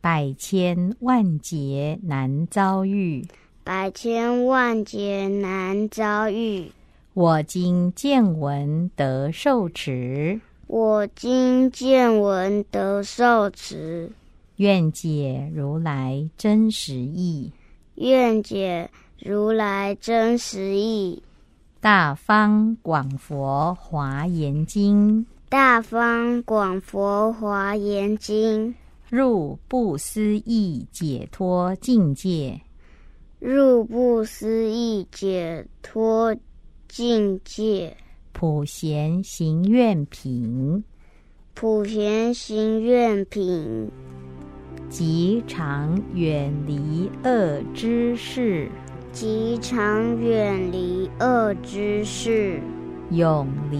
[0.00, 3.26] 百千万劫难遭遇，
[3.64, 6.70] 百千万劫难遭遇。
[7.14, 14.12] 我今见闻得受持，我今见闻得受持，
[14.56, 17.50] 愿解如来真实义。
[17.96, 21.20] 愿解如来真实义，
[21.80, 25.22] 《大方广佛华严经》。
[25.48, 28.72] 大方广佛华严经，
[29.10, 32.60] 入不思议解脱境界，
[33.38, 36.36] 入不思议解脱
[36.88, 37.96] 境界，
[38.32, 40.84] 普贤行愿品，
[41.54, 43.90] 普贤行愿品。
[44.90, 48.70] 即常远离恶之事，
[49.12, 52.60] 即常远离恶之事，
[53.10, 53.78] 永离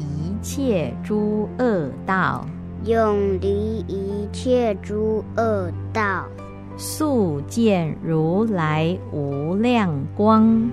[0.00, 2.44] 一切诸恶道，
[2.88, 6.24] 永离一切诸恶道，
[6.78, 10.70] 速见如来无量光，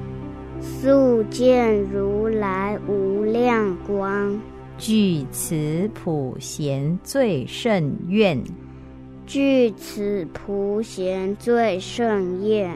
[0.61, 4.39] 速见如来无量光，
[4.77, 8.41] 具此普贤最胜愿。
[9.25, 12.71] 具此普贤最胜愿，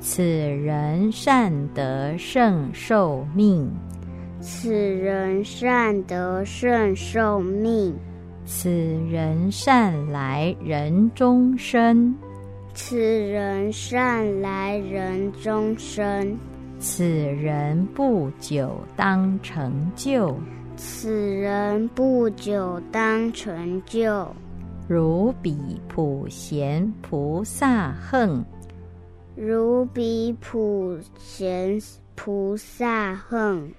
[0.00, 3.70] 此人善得胜寿命，
[4.38, 7.94] 此人善得胜寿命，
[8.54, 12.14] 此人善来人中生，
[12.74, 16.36] 此人善来人中生，
[16.78, 20.36] 此人不久当成就，
[20.76, 24.28] 此人不久当成就。
[24.86, 28.44] 如彼普贤菩萨恨，
[29.34, 31.80] 如彼普贤
[32.14, 33.72] 菩萨恨，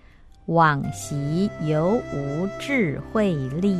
[0.47, 3.77] 往昔犹无智慧力，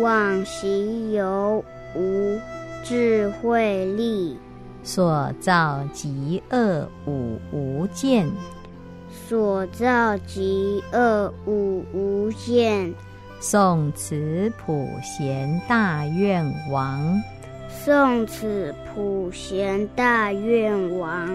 [0.00, 1.64] 往昔犹
[1.94, 2.38] 无
[2.82, 4.38] 智慧力，
[4.82, 8.30] 所造极恶五无见，
[9.28, 12.92] 所造极恶五无间。
[13.40, 17.22] 宋此普贤大愿王，
[17.68, 21.28] 宋此普贤大愿王，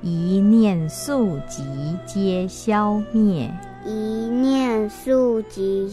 [0.00, 1.62] 一念速疾
[2.06, 3.50] 皆消灭，
[3.84, 5.92] 一念速疾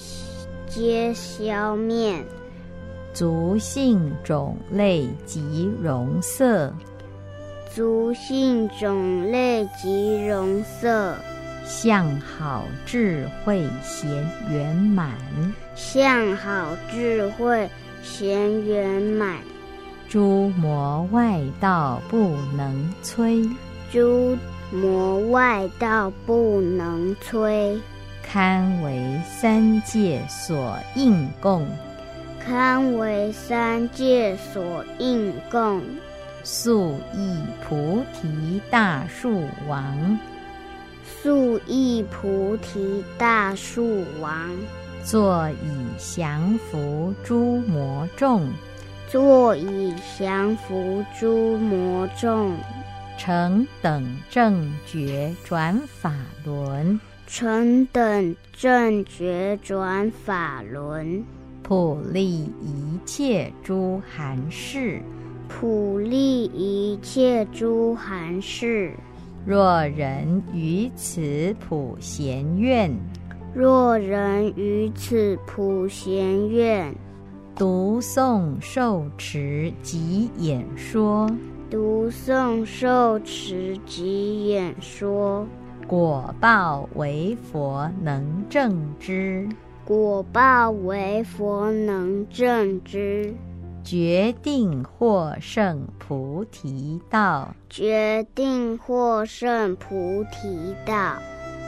[0.68, 2.24] 皆消灭。
[3.14, 6.72] 族性种类及容色，
[7.74, 11.16] 族性种类及容色。
[11.66, 14.10] 相好智慧贤
[14.50, 15.12] 圆满，
[15.76, 17.70] 相好智慧
[18.02, 19.36] 贤圆满，
[20.08, 23.50] 诸魔外道不能摧，
[23.92, 24.38] 诸
[24.72, 27.78] 魔外道不能摧，
[28.30, 31.66] 堪为三界所应供，
[32.46, 35.82] 堪为三界所应供，
[36.44, 40.20] 速意菩提大树王。
[41.24, 44.52] 速意菩提大树王，
[45.06, 48.50] 坐以降伏诸魔众，
[49.08, 52.58] 坐以降伏诸魔众，
[53.18, 61.22] 成等正觉转法轮，成等正觉转法轮，
[61.62, 65.02] 普利一切诸寒士，
[65.50, 68.94] 普利一切诸寒士。
[69.46, 72.90] 若人于此普贤愿，
[73.54, 76.96] 若人于此普贤愿，
[77.58, 81.30] 读诵受持及演说，
[81.70, 85.46] 读诵受持及演说，
[85.88, 89.48] 果报为佛能正之，
[89.86, 93.34] 果报为佛能正之。
[93.86, 101.14] 决定获胜菩提道，决定获胜菩提道。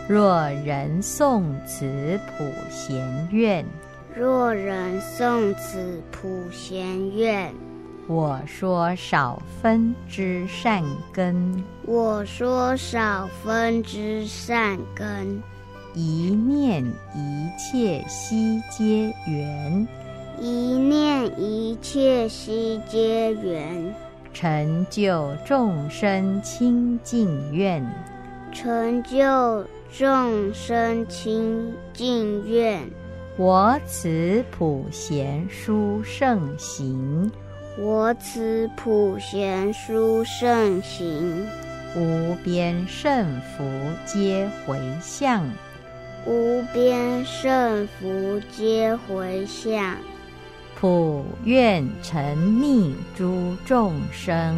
[0.10, 3.66] 若人诵此普贤愿，
[4.14, 7.54] 若人诵此普贤愿，
[8.10, 10.84] 我说少分之善
[11.14, 15.40] 根，我说少分之善根，
[15.94, 16.84] 一念
[17.14, 19.88] 一切悉皆缘，
[20.40, 23.94] 一念一切悉皆缘，
[24.34, 27.86] 成就众生清净愿，
[28.52, 29.64] 成就
[29.96, 32.82] 众生清净愿。
[33.38, 37.32] 我此普贤殊胜行，
[37.82, 41.48] 我此普贤殊胜行，
[41.96, 43.64] 无边胜福
[44.06, 45.50] 皆回向，
[46.26, 49.96] 无边胜福皆回向。
[50.76, 54.58] 普愿沉溺诸众生，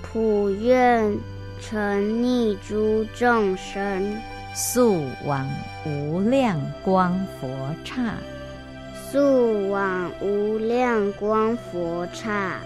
[0.00, 1.14] 普愿
[1.60, 4.16] 沉溺诸众生，
[4.54, 5.46] 速往
[5.84, 7.46] 无量光佛
[7.84, 8.14] 刹。
[9.12, 12.58] 速往无量光佛刹。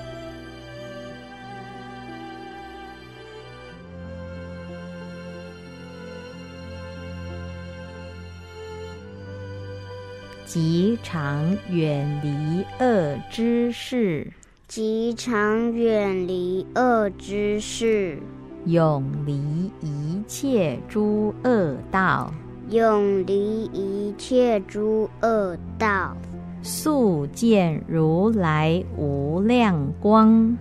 [10.45, 14.33] 极常远离恶之事，
[14.69, 18.21] 极常远离恶之事，
[18.67, 19.35] 永离
[19.81, 22.33] 一切诸恶道，
[22.71, 26.17] 永离一切诸恶道，
[26.67, 30.59] 速见如来无量光，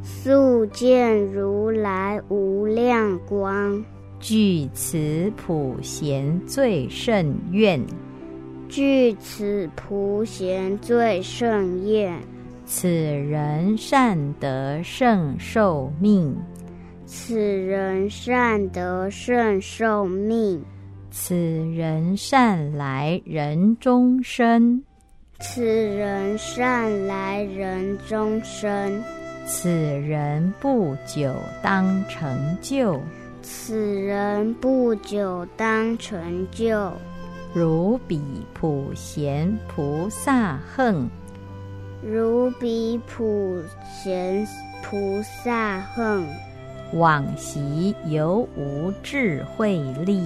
[0.00, 3.84] 速见如来无量光，
[4.20, 7.84] 具此普贤最胜愿，
[8.68, 12.16] 具此普贤最胜愿。
[12.64, 16.32] 此人善得胜寿命，
[17.04, 20.62] 此人善得胜寿命，
[21.10, 24.84] 此人善来人中生，
[25.42, 29.02] 此人善来人中生，
[29.46, 33.00] 此人不久当成就，
[33.40, 36.92] 此人不久当成就。
[37.54, 38.20] 如彼
[38.52, 41.08] 普贤菩萨恨，
[42.02, 44.46] 如彼普贤
[44.82, 46.22] 菩萨恨，
[46.92, 50.22] 往昔犹无智慧力，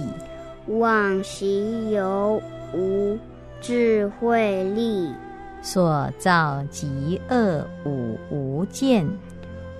[0.67, 2.41] 往昔犹
[2.73, 3.17] 无
[3.65, 5.11] 智慧力，
[5.63, 9.09] 所造极恶五无间，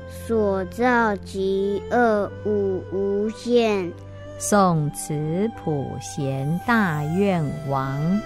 [0.09, 3.93] 所造极恶五无间。
[4.39, 8.19] 诵此普贤大愿王，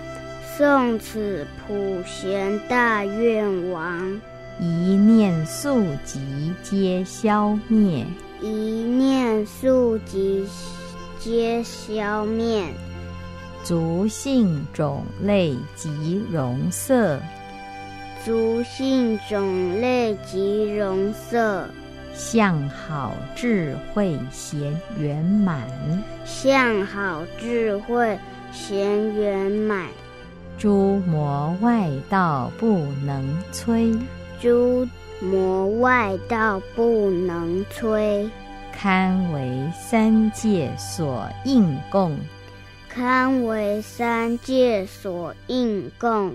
[0.58, 4.22] 诵此普贤大愿王，
[4.62, 4.64] 一
[4.96, 8.06] 念速疾皆消灭，
[8.40, 10.48] 一念速疾
[11.20, 12.64] 皆消灭。
[13.64, 17.20] 族性种类及容色，
[18.26, 21.68] 族性种类及容色，
[22.14, 25.68] 相好智慧贤圆满，
[26.26, 28.18] 相好智慧
[28.52, 29.88] 贤圆满。
[30.58, 33.98] 诸魔外道不能摧，
[34.42, 34.88] 诸
[35.22, 38.30] 魔外道不能摧，
[38.74, 42.18] 堪为三界所应供，
[42.90, 46.34] 堪为三界所应供。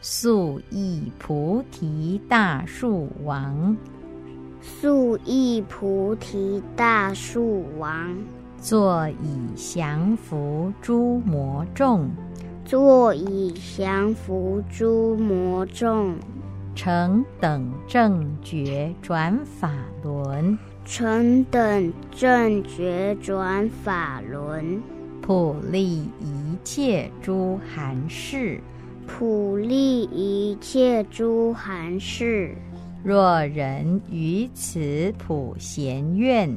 [0.00, 3.76] 速益菩提大树王，
[4.62, 8.16] 速益菩提大树王，
[8.60, 12.08] 坐以降伏诸魔众，
[12.64, 16.14] 坐以降伏诸魔众。
[16.76, 19.72] 成等正觉转法
[20.04, 24.80] 轮，成等正觉转法轮，
[25.28, 28.58] 普利一切诸寒士。
[29.06, 32.56] 普利一切诸寒士。
[33.04, 36.50] 若人于此普贤愿，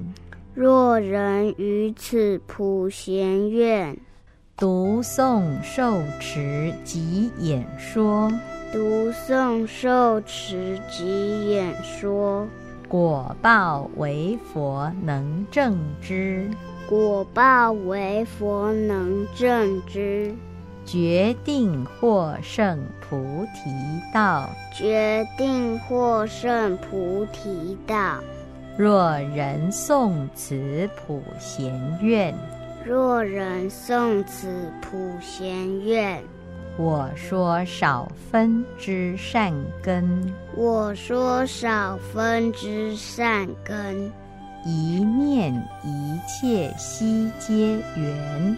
[0.53, 3.97] 若人于此普贤愿，
[4.55, 8.31] 读诵受持及演说，
[8.71, 12.47] 读诵受持及演说，
[12.87, 16.49] 果报为佛能正之，
[16.91, 20.35] 果报为佛能正之，
[20.85, 23.71] 决定获胜菩提
[24.13, 24.49] 道。
[24.73, 28.17] 决定获胜菩提道。
[28.75, 32.35] 若人诵此普贤愿，
[32.85, 34.49] 若人诵此
[34.81, 36.21] 普贤愿，
[36.77, 44.11] 我说少分之善根，我说少分之善根，
[44.63, 45.51] 一念
[45.83, 48.57] 一切悉皆缘，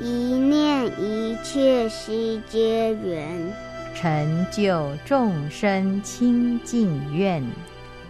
[0.00, 3.52] 一念一切悉皆圆，
[3.94, 7.42] 成就众生清净愿。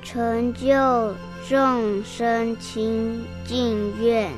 [0.04, 1.14] 成就
[1.48, 4.30] 众生清净愿。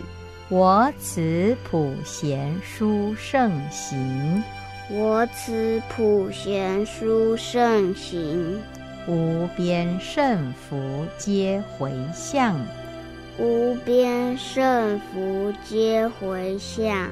[0.49, 4.43] 我此普贤殊胜行，
[4.91, 8.59] 我此普贤殊胜行，
[9.07, 12.59] 无边胜福皆回向，
[13.39, 17.11] 无边胜福皆回向。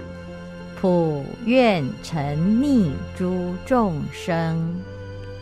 [0.80, 4.80] 普愿沉溺诸众生，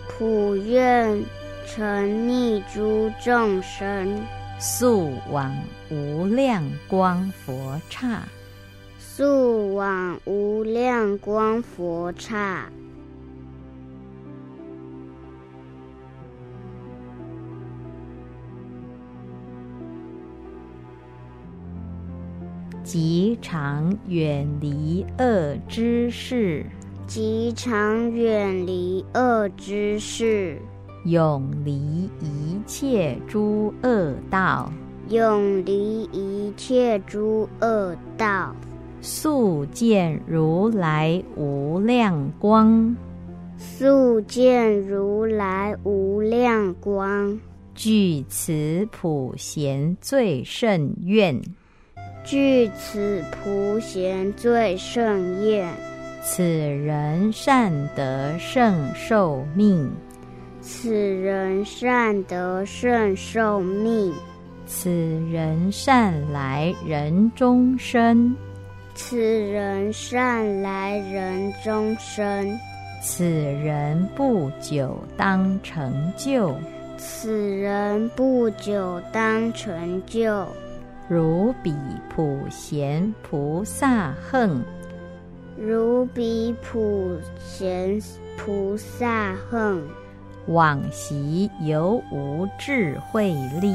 [0.08, 1.22] 普愿
[1.66, 4.20] 沉溺诸众生，
[4.58, 5.54] 速往
[5.90, 8.22] 无量光佛刹，
[8.98, 12.70] 速往无量光佛刹。
[22.92, 26.66] 极常远离恶之事，
[27.06, 30.60] 极常远离恶之事，
[31.04, 31.72] 永离
[32.18, 34.72] 一切诸恶道，
[35.08, 38.52] 永离一切诸恶道，
[39.00, 42.96] 速见如来无量光，
[43.56, 47.38] 速见如来无量光，
[47.72, 51.40] 具此普贤最胜愿。
[52.24, 55.68] 具此普贤最盛宴，
[56.22, 59.90] 此人善得胜寿命，
[60.60, 64.12] 此人善得胜寿命，
[64.66, 68.36] 此人善来人中生，
[68.94, 72.58] 此人善来人中生，
[73.02, 76.54] 此人不久当成就，
[76.98, 80.46] 此人不久当成就。
[81.10, 81.74] 如彼
[82.08, 84.62] 普贤菩萨恨，
[85.58, 88.00] 如彼普贤
[88.38, 89.82] 菩萨恨，
[90.46, 93.74] 往昔犹无智慧力，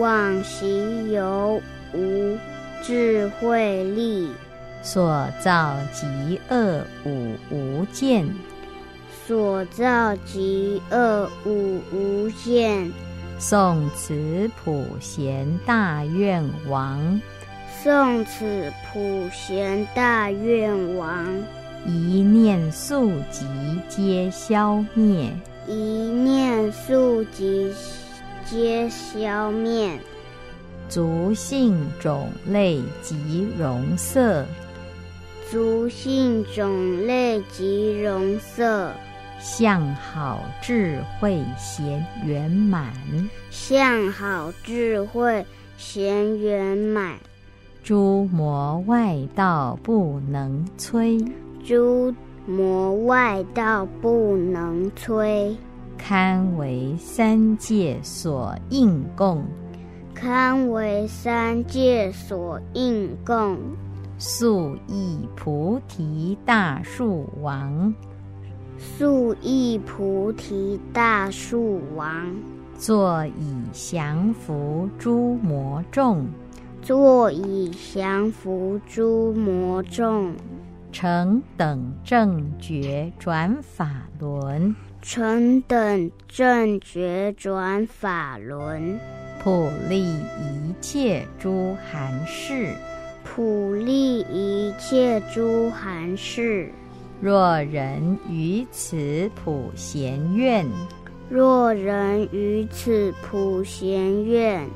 [0.00, 1.62] 往昔犹
[1.94, 2.36] 无
[2.82, 4.28] 智慧力，
[4.82, 8.28] 所造极恶五无间，
[9.24, 12.90] 所造极恶五无间。
[13.40, 17.18] 诵此普贤大愿王，
[17.82, 21.26] 宋此普贤大愿王，
[21.86, 23.46] 一念速疾
[23.88, 25.32] 皆消灭，
[25.66, 27.72] 一念速疾
[28.44, 29.98] 皆消灭。
[30.90, 34.44] 族姓种类及容色，
[35.50, 38.92] 族姓种类及容色。
[39.40, 42.92] 相好智慧贤圆满，
[43.50, 45.44] 向好智慧
[45.78, 47.18] 贤圆满，
[47.82, 51.26] 诸魔外道不能摧，
[51.64, 52.14] 诸
[52.46, 55.56] 魔外道不能摧，
[55.96, 59.42] 堪为三界所应供，
[60.14, 63.56] 堪为三界所应供，
[64.18, 67.94] 速诣菩提大树王。
[68.80, 72.34] 速诣菩提大树王，
[72.78, 76.26] 坐以降伏诸魔众，
[76.80, 80.34] 坐以降伏诸魔众，
[80.90, 88.98] 成等正觉转法轮，成等正觉转法轮，
[89.44, 92.74] 普利一切诸寒士，
[93.24, 96.70] 普利一切诸寒士。
[97.20, 100.66] 若人于此普贤愿，
[101.28, 104.66] 若人于此普贤愿，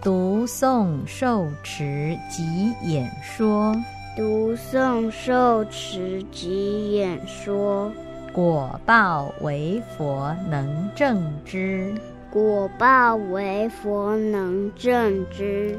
[0.00, 3.74] 读诵受持及演说，
[4.16, 7.90] 读诵受持及演说，
[8.32, 11.92] 果报为佛能正之，
[12.30, 15.76] 果报为佛能正之。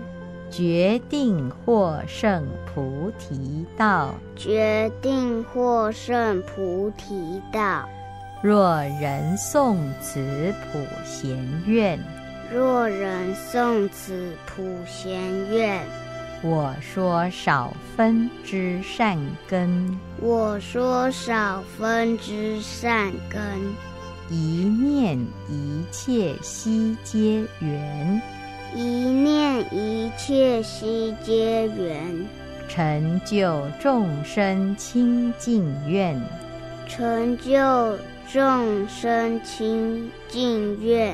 [0.52, 7.88] 决定获胜菩提道，决定获胜菩提道。
[8.44, 11.98] 若人诵此普贤愿，
[12.54, 15.80] 若人诵此普贤愿，
[16.44, 19.18] 我说少分之善
[19.48, 23.40] 根，我说少分之善根，
[24.30, 25.18] 一念
[25.48, 28.22] 一切悉皆圆。
[28.74, 32.26] 一念一切悉皆缘，
[32.70, 36.18] 成就众生清净愿，
[36.88, 37.98] 成就
[38.32, 41.14] 众生清净愿。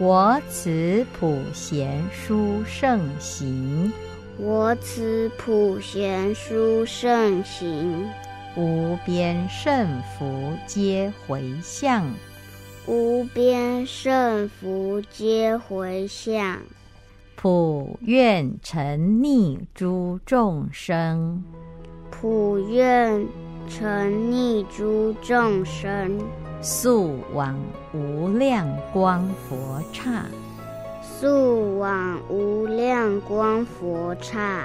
[0.00, 3.92] 我此普贤殊胜行，
[4.36, 8.08] 我此普贤殊胜行，
[8.56, 9.86] 无边胜
[10.18, 12.04] 福皆回向，
[12.86, 16.58] 无边胜福皆回向。
[17.40, 21.40] 普愿沉溺诸众生，
[22.10, 23.24] 普愿
[23.68, 26.18] 沉溺诸众生，
[26.60, 27.56] 速往
[27.94, 30.24] 无量光佛刹，
[31.00, 34.64] 速往无量光佛刹。